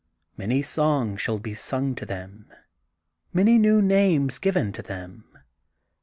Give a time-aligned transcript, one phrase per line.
[0.35, 2.47] Many songs shall be sung to them,
[3.33, 5.25] many new names given to them.